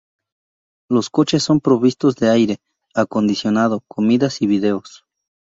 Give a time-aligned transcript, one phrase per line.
[0.89, 2.57] Los coches son provistos de aire
[2.95, 5.05] acondicionado, comidas y vídeos.